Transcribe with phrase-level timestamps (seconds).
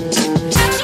[0.00, 0.79] Thank you.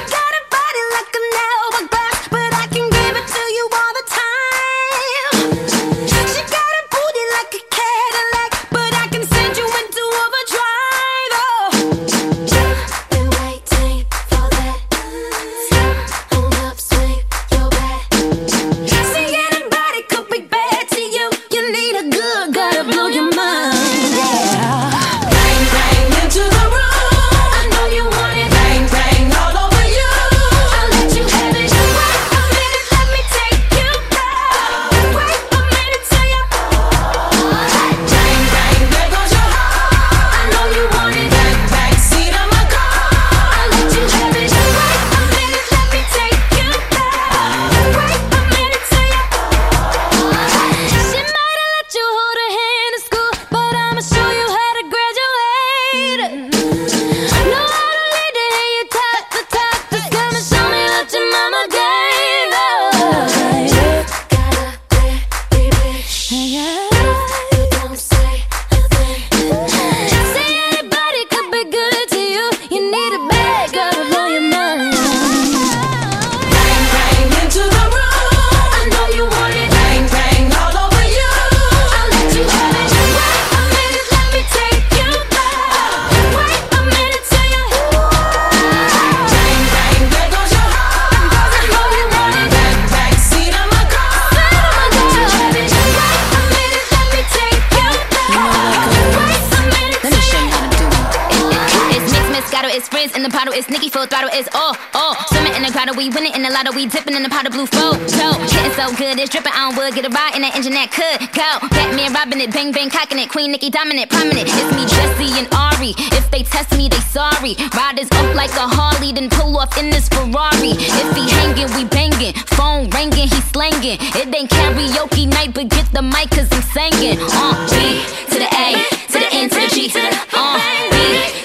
[113.36, 114.48] Queen Nicki dominant, prominent.
[114.48, 115.92] It's me, Jesse and Ari.
[116.16, 117.54] If they test me, they sorry.
[117.76, 120.72] Riders up like a Harley, then pull off in this Ferrari.
[120.72, 122.32] If he hanging, we banging.
[122.56, 123.98] Phone ringing, he slanging.
[124.16, 127.18] It ain't karaoke night, but get the mic, cause I'm singing.
[127.20, 128.00] Uh, B
[128.32, 128.72] to the A,
[129.12, 129.92] to the N to the G.
[130.32, 130.56] Uh,
[130.90, 130.96] B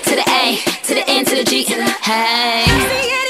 [0.07, 0.57] to the A,
[0.87, 1.63] to the N to the G.
[2.03, 3.20] Hey.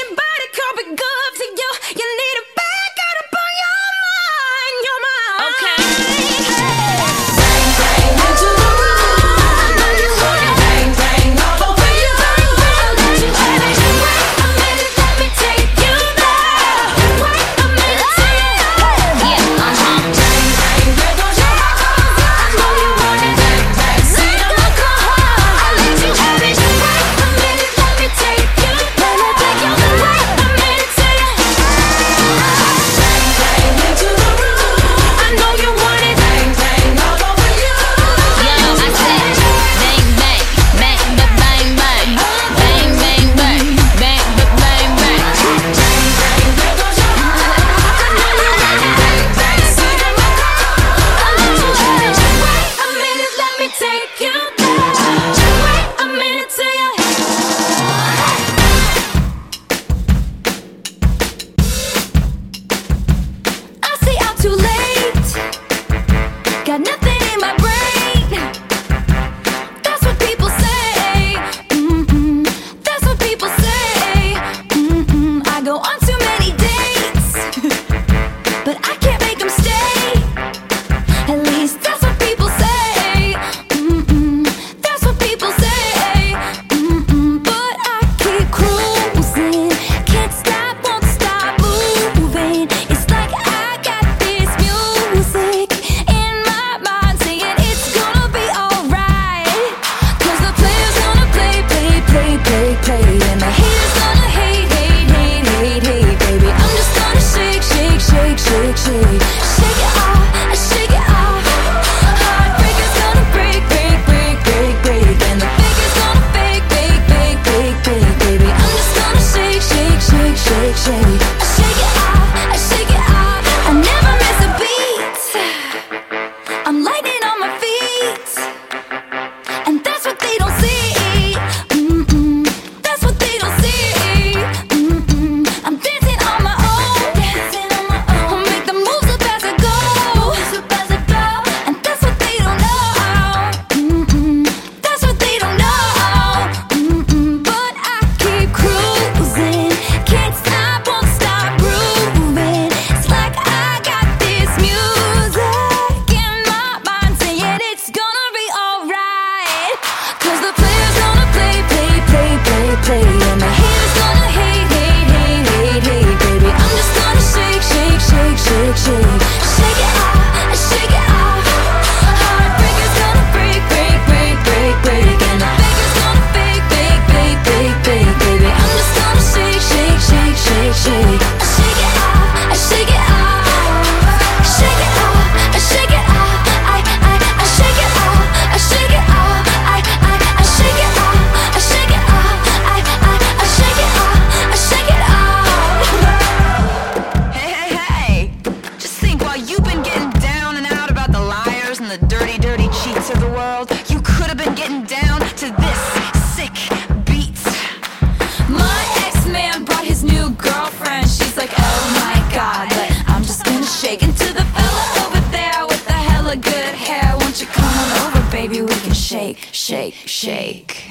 [219.72, 220.84] shake, shake.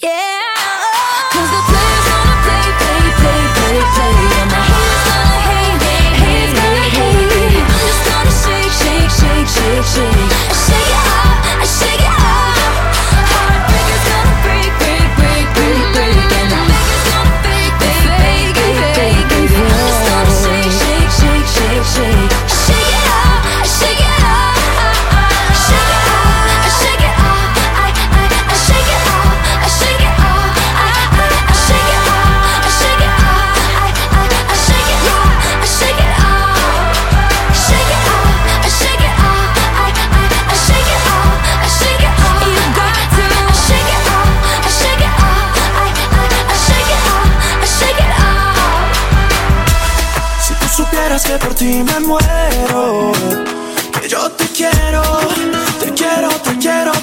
[0.00, 0.54] Yeah.
[1.32, 2.41] Cause the players on the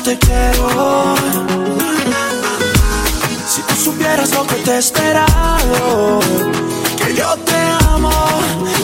[0.10, 1.16] te quiero.
[3.48, 6.20] Si tú supieras lo que te he esperado,
[6.98, 7.60] que yo te
[7.92, 8.12] amo,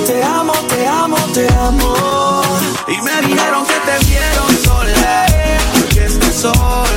[0.06, 2.42] te amo, te amo, te amo.
[2.88, 5.26] Y me dijeron que te vieron sola,
[5.80, 6.95] porque.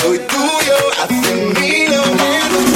[0.00, 2.73] soy tuyo, hace mío.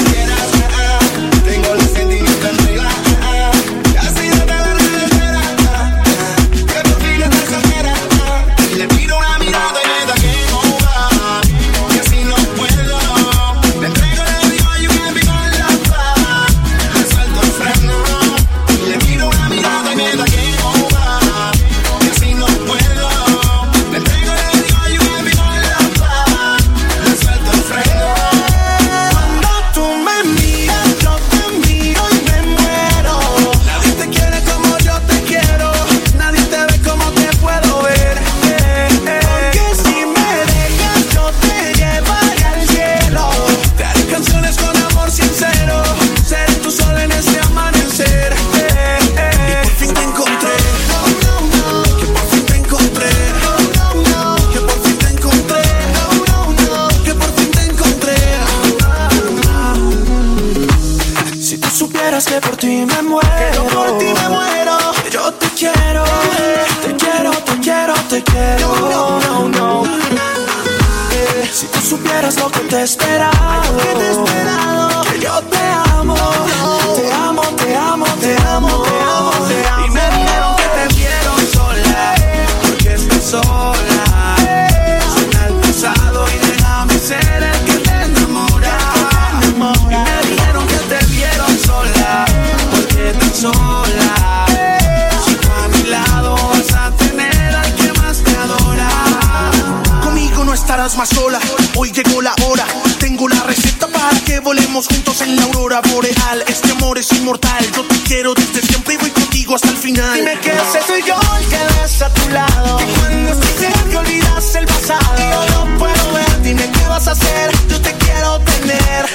[117.10, 119.06] hacer, yo te quiero tener.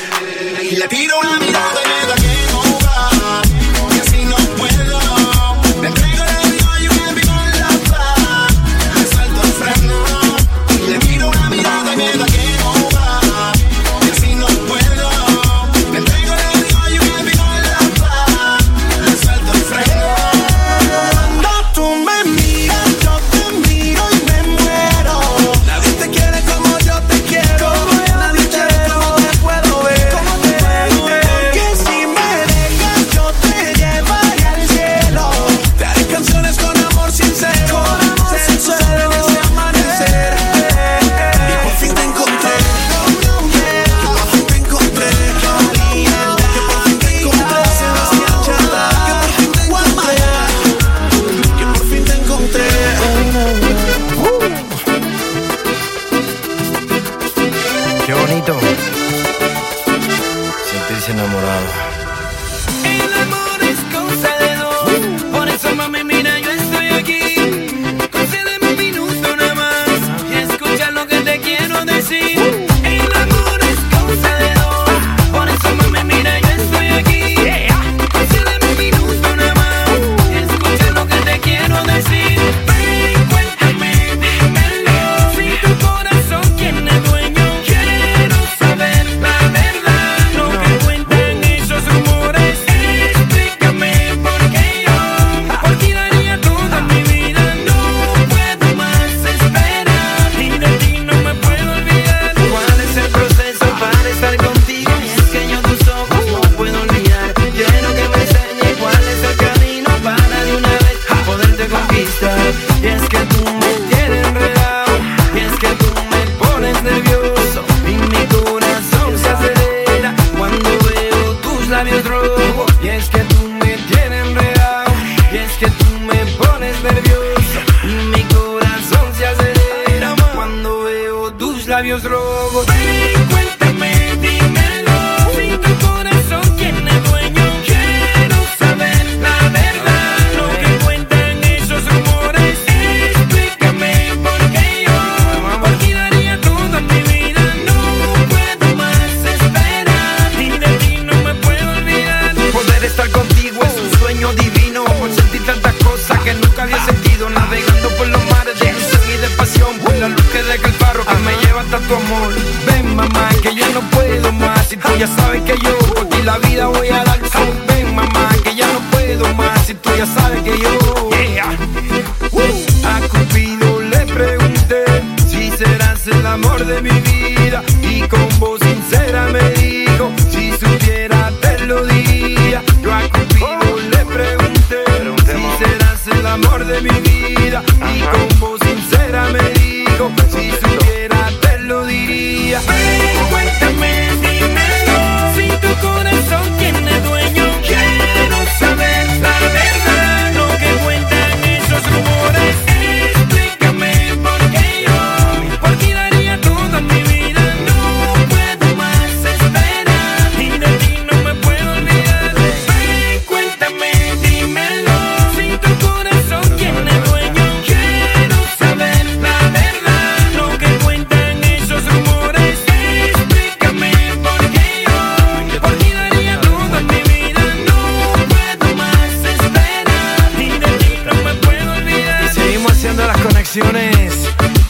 [0.64, 1.43] Y le tiro una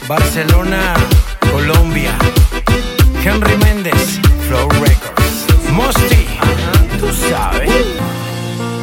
[0.06, 0.92] Barcelona,
[1.50, 2.18] Colombia.
[3.24, 5.72] Henry Méndez, Flow Records.
[5.72, 6.26] Mosti,
[7.00, 7.70] tú sabes.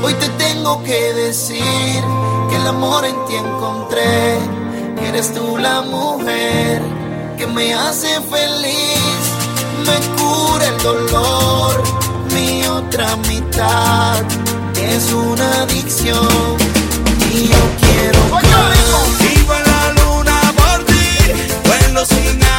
[0.01, 2.03] Hoy te tengo que decir
[2.49, 4.39] que el amor en ti encontré.
[4.99, 6.81] Que eres tú la mujer
[7.37, 9.21] que me hace feliz.
[9.85, 11.83] Me cura el dolor,
[12.33, 14.23] mi otra mitad
[14.75, 16.57] es una adicción.
[17.31, 18.31] Y yo quiero
[22.05, 22.50] sin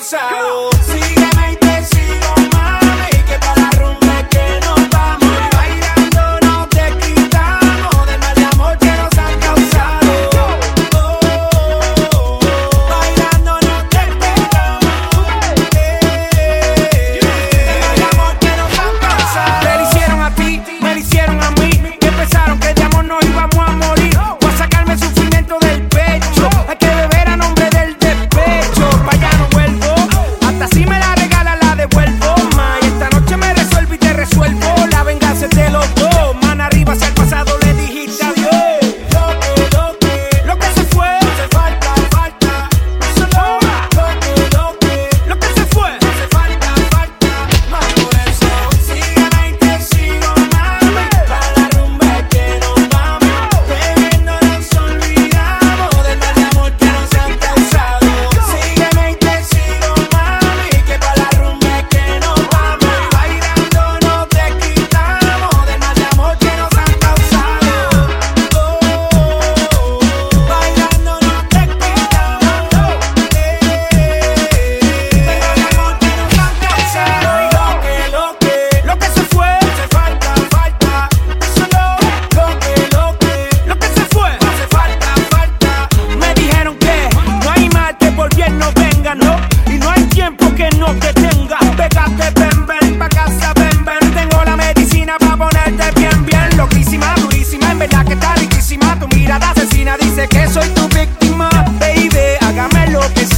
[0.00, 0.69] causado.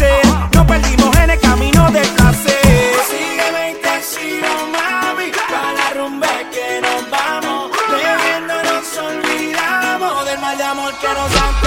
[0.03, 0.27] hacer.
[0.55, 2.95] No perdimos en el camino del placer.
[3.11, 7.71] Sígueme y te sigo, mami, para la rumba que nos vamos.
[7.91, 11.62] Bebiendo nos olvidamos del mal de amor que nos dan.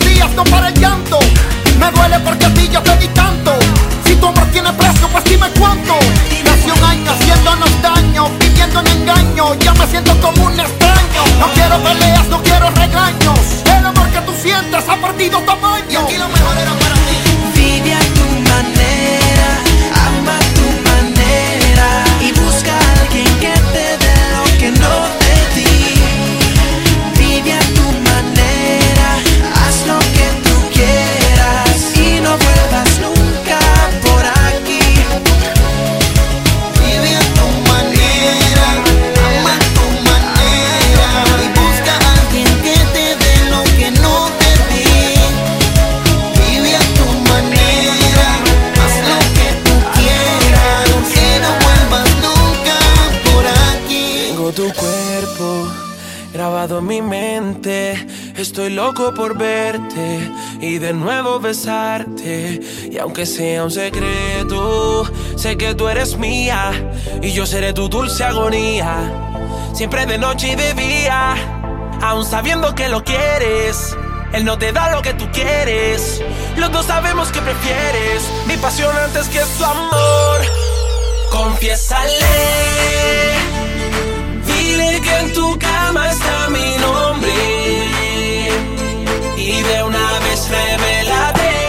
[0.00, 1.18] días no para el llanto.
[1.78, 3.52] Me duele porque a ti yo te di tanto.
[4.04, 5.94] Si tu amor tiene precio, pues dime cuánto.
[5.94, 9.54] Hace un año haciéndonos daño, viviendo en engaño.
[9.60, 11.22] Ya me siento como un extraño.
[11.38, 13.38] No quiero peleas, no quiero regaños.
[13.64, 15.55] El amor que tú sientes ha perdido todo.
[58.66, 60.28] Estoy loco por verte
[60.60, 62.60] y de nuevo besarte.
[62.90, 65.04] Y aunque sea un secreto,
[65.36, 66.72] sé que tú eres mía
[67.22, 68.92] y yo seré tu dulce agonía.
[69.72, 71.36] Siempre de noche y de día,
[72.02, 73.96] aún sabiendo que lo quieres.
[74.32, 76.20] Él no te da lo que tú quieres.
[76.56, 80.40] Los dos sabemos que prefieres mi pasión antes que su amor.
[81.30, 82.10] Confiésale,
[84.44, 87.65] dile que en tu cama está mi nombre
[89.36, 91.65] y de una vez revelate.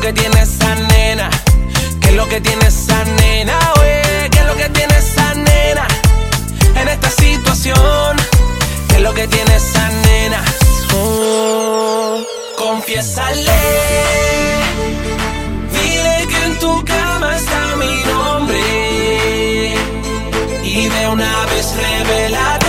[0.00, 1.30] que tiene esa nena?
[2.00, 3.58] ¿Qué es lo que tiene esa nena?
[3.80, 5.86] Oye, ¿qué es lo que tiene esa nena?
[6.74, 8.16] En esta situación,
[8.88, 10.42] ¿qué es lo que tiene esa nena?
[10.94, 12.22] Oh,
[12.56, 13.60] confiésale,
[15.72, 19.74] dile que en tu cama está mi nombre
[20.62, 22.59] y de una vez revelar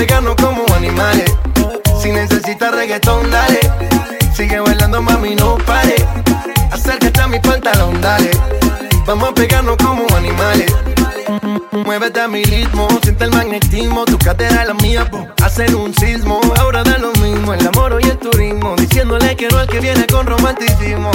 [0.00, 1.30] pegarnos como animales.
[2.00, 3.60] Si necesitas reggaetón, dale.
[4.34, 5.94] Sigue bailando, mami, no pare.
[6.72, 8.30] Acércate a mi pantalón, dale.
[9.06, 10.74] Vamos a pegarnos como animales.
[11.84, 14.06] Muévete a mi ritmo, siente el magnetismo.
[14.06, 15.10] Tu cadera es la mía,
[15.44, 16.40] hacen un sismo.
[16.58, 18.76] Ahora da lo mismo, el amor y el turismo.
[18.76, 21.10] Diciéndole que no al que viene con romanticismo.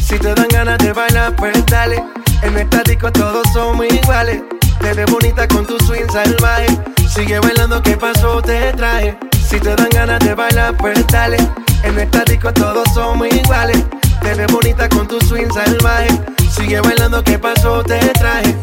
[0.00, 2.04] Si te dan ganas de bailar, pues dale.
[2.42, 4.42] En estático todos somos iguales.
[4.80, 6.66] Te ves bonita con tu swing salvaje.
[7.08, 8.40] Sigue bailando, ¿qué pasó?
[8.42, 9.16] Te traje.
[9.48, 11.36] Si te dan ganas de bailar, pues dale.
[11.82, 13.82] En estático todos somos iguales.
[14.20, 16.08] Te ves bonita con tu swing salvaje.
[16.50, 17.82] Sigue bailando, ¿qué pasó?
[17.82, 18.56] Te traje.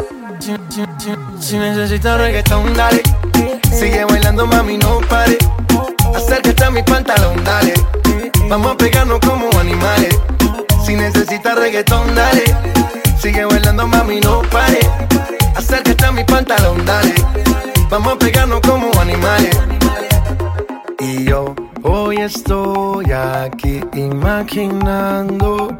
[1.39, 3.01] Si, necesitas reggaetón, dale.
[3.71, 5.37] Sigue bailando, mami, no pare.
[6.15, 7.73] Acércate a mi pantalón, dale.
[8.49, 10.19] Vamos a pegarnos como animales.
[10.85, 12.43] Si necesitas reggaetón, dale.
[13.21, 14.79] Sigue bailando, mami, no pare.
[15.55, 17.13] Acércate a mi pantalón, dale.
[17.89, 19.59] Vamos a pegarnos como animales.
[20.99, 25.77] Y yo hoy estoy aquí imaginando.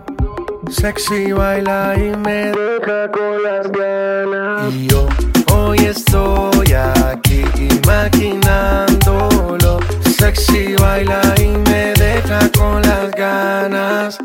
[0.70, 4.72] Sexy baila y me deja con las ganas.
[4.74, 5.08] Y yo
[5.54, 9.80] hoy estoy aquí imaginándolo.
[10.18, 14.18] Sexy baila y me deja con las ganas.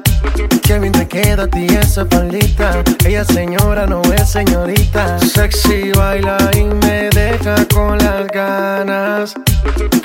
[0.62, 2.84] Qué bien te queda a ti esa faldita.
[3.04, 5.18] Ella señora no es señorita.
[5.18, 9.34] Sexy baila y me deja con las ganas.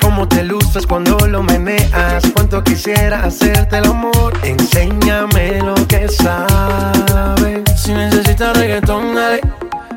[0.00, 2.24] Cómo te luces cuando lo meneas.
[2.34, 4.32] Cuánto quisiera hacerte el amor.
[4.42, 7.62] Enséñame lo que sabes.
[7.76, 9.40] Si necesitas reggaetón, dale.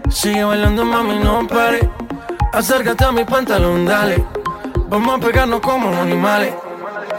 [0.09, 1.89] Sigue bailando, mami, no pare.
[2.53, 4.23] Acércate a mi pantalón, dale.
[4.89, 6.53] Vamos a pegarnos como animales.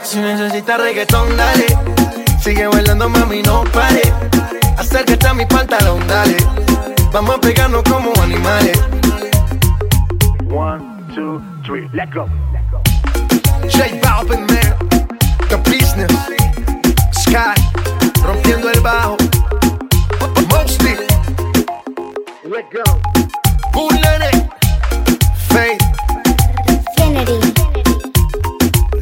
[0.03, 1.98] Si necesitas reggaetón, dale.
[2.41, 4.03] Sigue bailando, mami, no pare.
[4.77, 6.37] Acércate a mi pantalón, dale.
[7.13, 8.79] Vamos a pegarnos como animales.
[10.51, 10.81] One,
[11.15, 12.27] two, three, let go.
[13.69, 14.77] J Balvin, man.
[15.49, 16.13] The business.
[17.13, 17.55] Sky.
[18.23, 19.17] Rompiendo el bajo.
[20.51, 20.97] Mostly.
[22.45, 22.85] Let go.
[23.73, 24.49] Bullet.
[25.49, 25.83] Faith.
[26.69, 27.39] Infinity.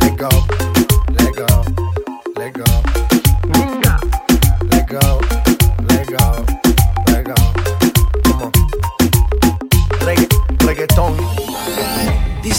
[0.01, 0.56] Let go.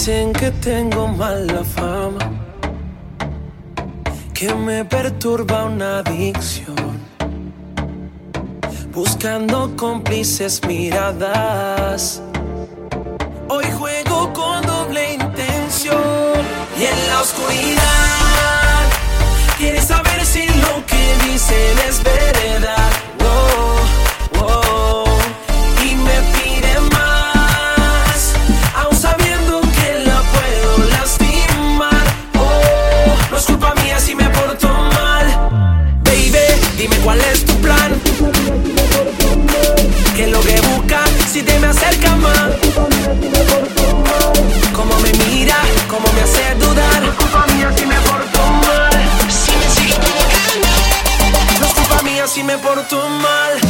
[0.07, 2.31] Dicen que tengo mala fama.
[4.33, 7.01] Que me perturba una adicción.
[8.93, 12.21] Buscando cómplices miradas.
[13.49, 16.39] Hoy juego con doble intención.
[16.79, 18.85] Y en la oscuridad.
[19.57, 22.96] Quieres saber si lo que dicen es verdad.
[52.37, 53.66] Si me porto mal.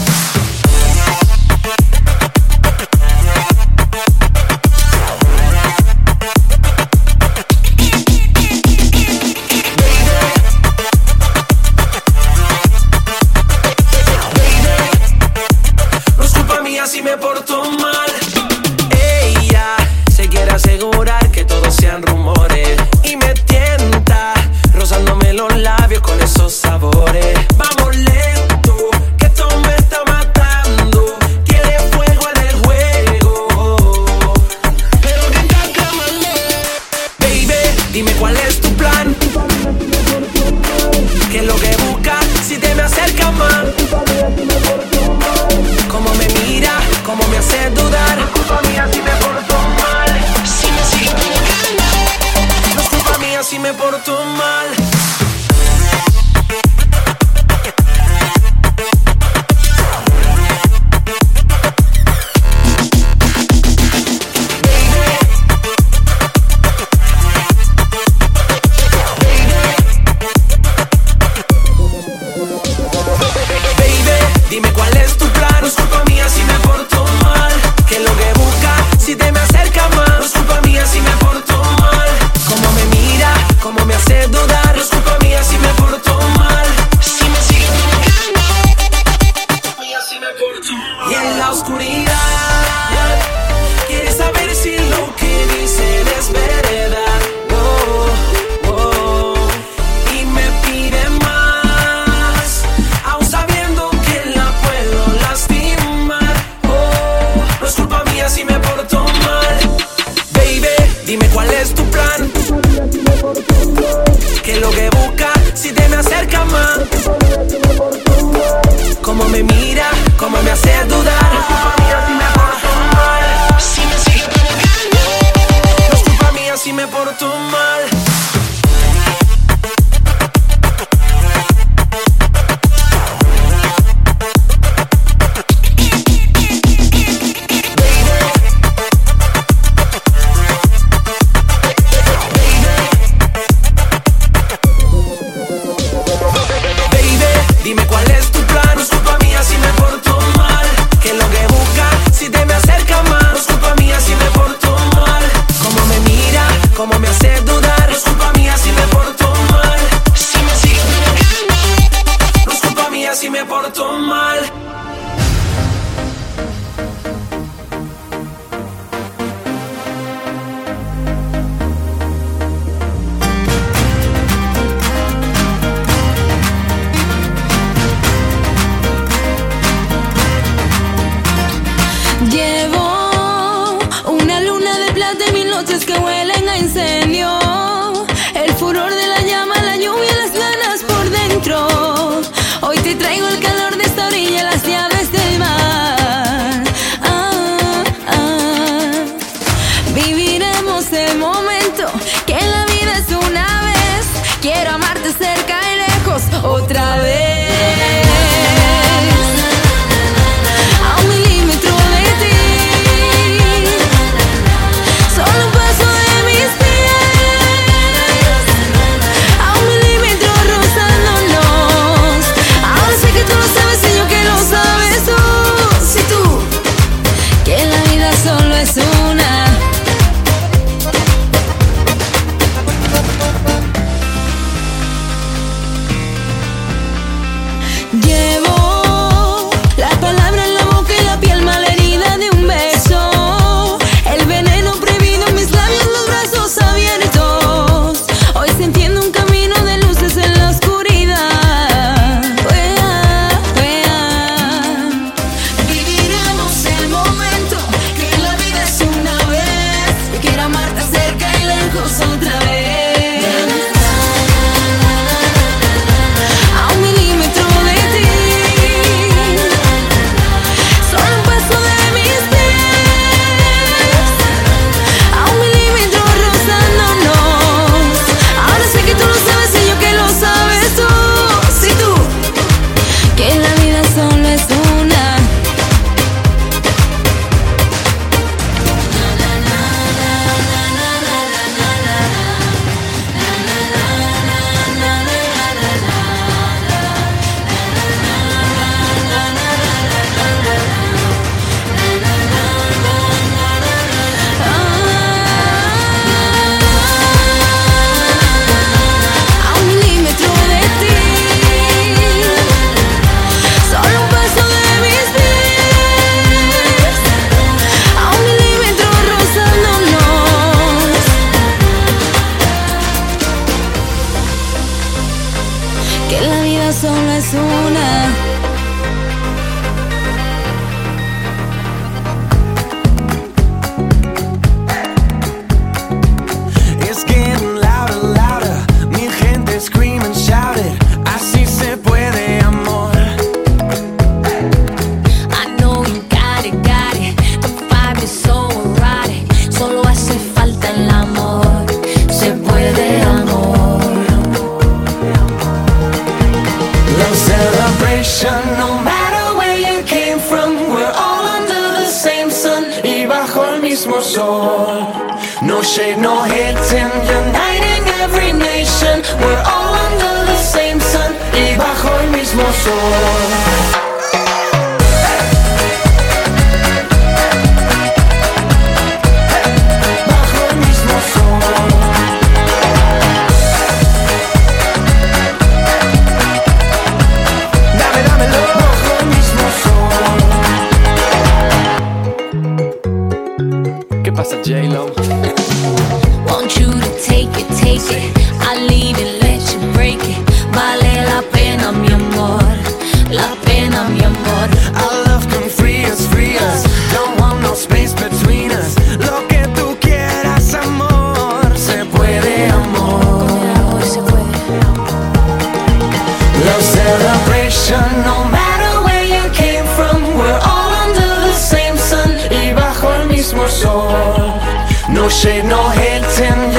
[425.08, 426.57] og skjer noe helt annet.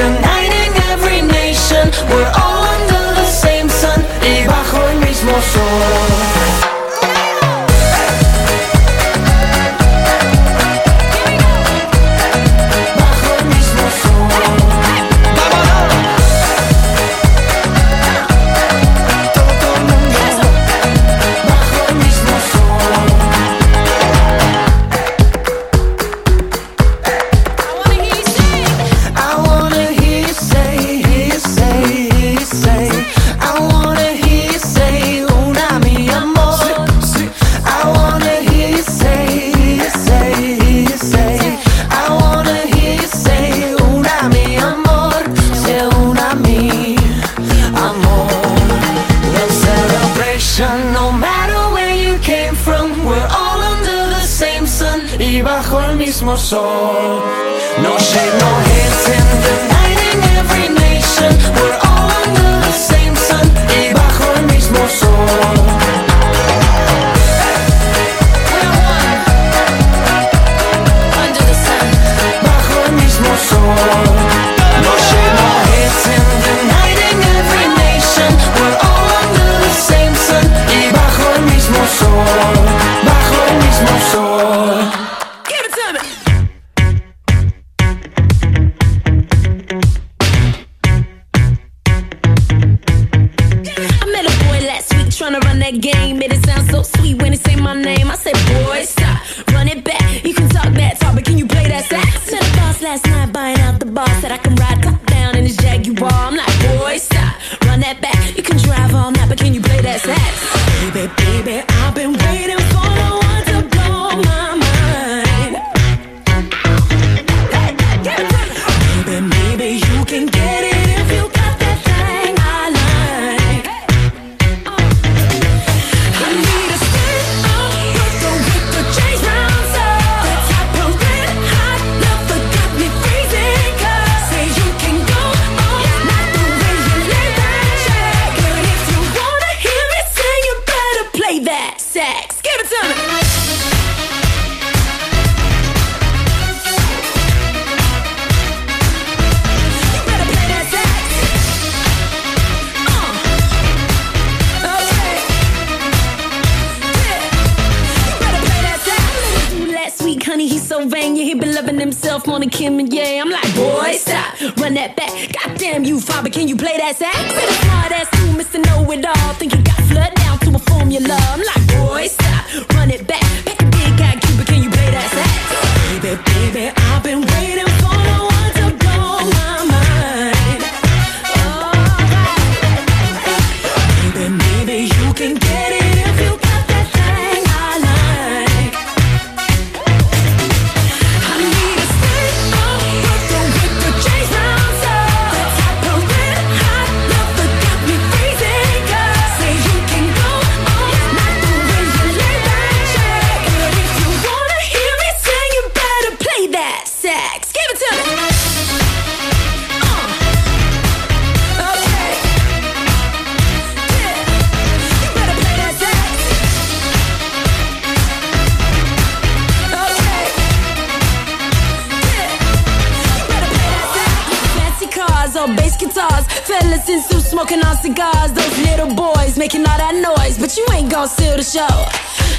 [226.79, 228.31] Preston still smoking on cigars.
[228.31, 231.67] Those little boys making all that noise, but you ain't gon' steal the show.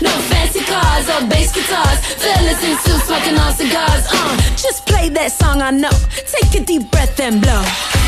[0.01, 2.01] No fancy cars or bass guitars.
[2.17, 4.07] Fellas in suits smoking on cigars.
[4.09, 5.93] Uh, just play that song I know.
[6.25, 7.63] Take a deep breath and blow.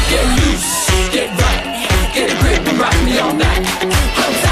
[0.09, 4.52] Get loose, get right, get a grip and rock me all night.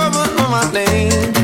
[0.61, 1.40] darling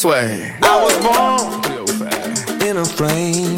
[0.00, 0.56] this way.
[0.62, 1.60] I was born
[2.62, 3.56] in a plane.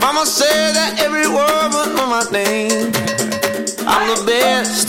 [0.00, 2.90] Mama said that every word was on my name.
[3.86, 4.88] I'm the best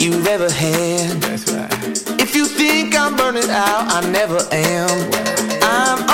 [0.00, 1.22] you've ever had.
[2.20, 4.88] If you think I'm burning out, I never am.
[5.62, 6.13] I'm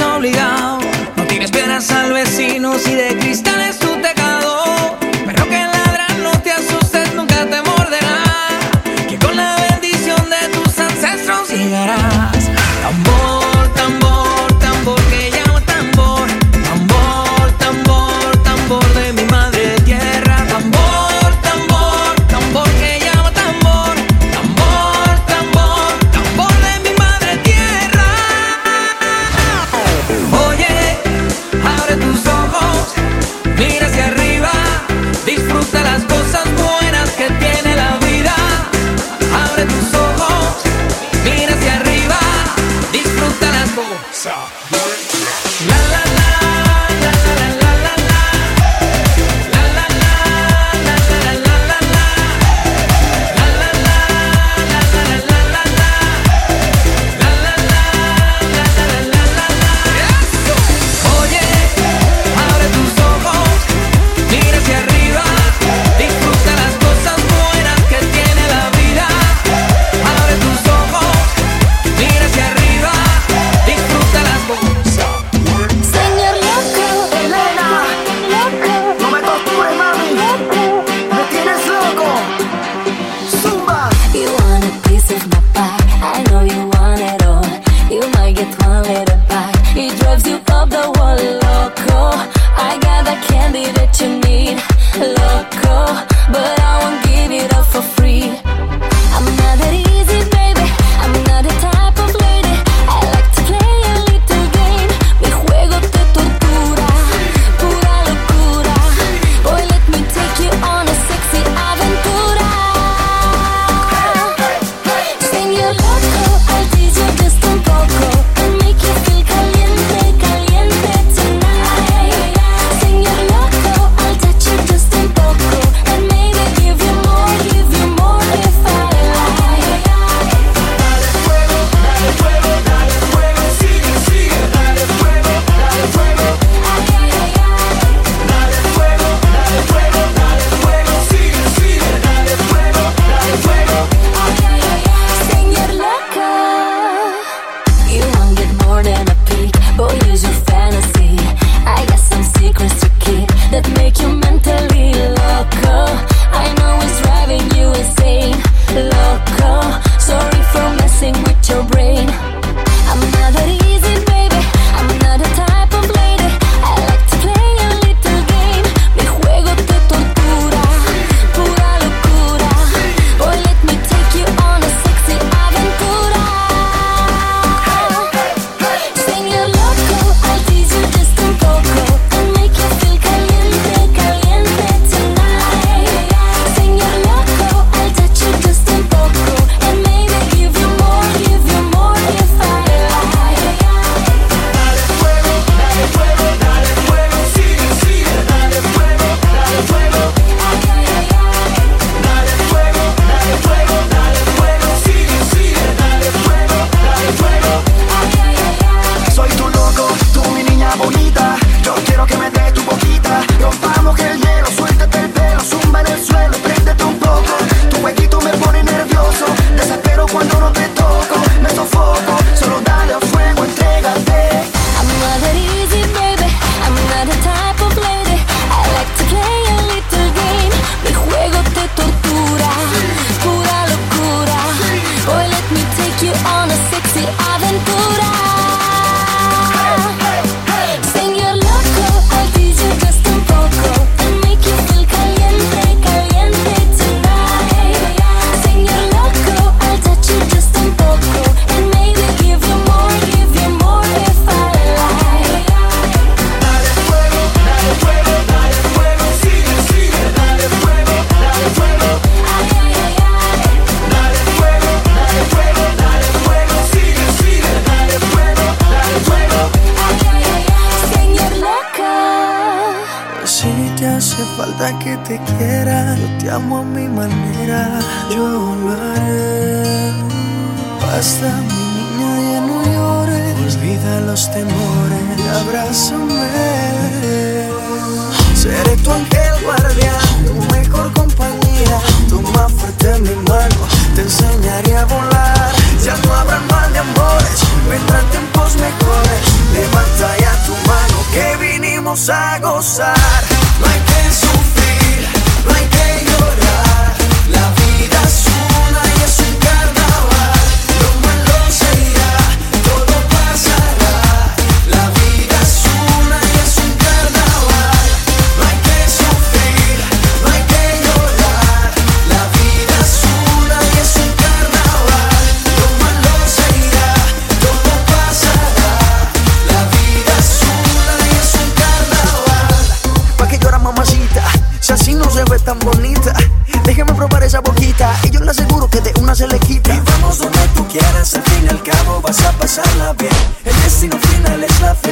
[0.00, 0.78] obligado.
[1.16, 3.47] No tienes penas al vecino si de cristal.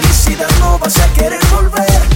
[0.06, 2.15] felicidad no vas a querer volver.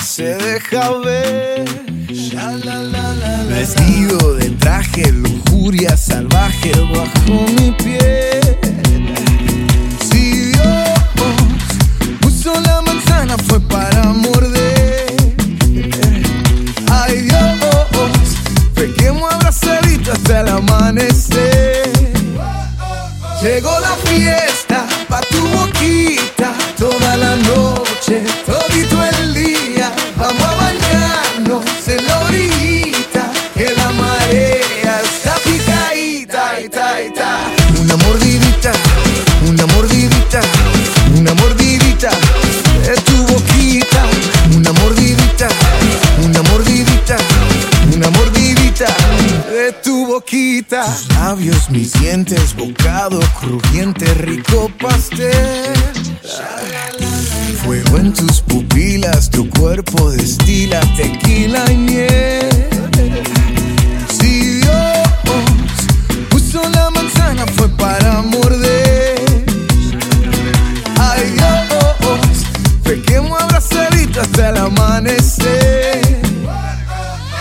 [0.00, 1.59] se deja ver.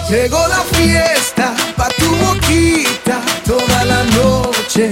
[0.10, 4.92] Llegó la fiesta pa' tu boquita toda la noche.